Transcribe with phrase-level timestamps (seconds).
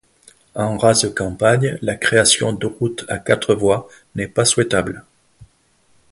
[0.55, 5.05] En rase campagne la création de routes à quatre voies n'est pas souhaitable.